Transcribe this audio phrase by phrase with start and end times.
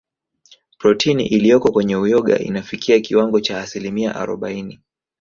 [0.77, 4.79] Protini iliyoko kwenye Uyoga inafikia kiwango cha asilimia arobaini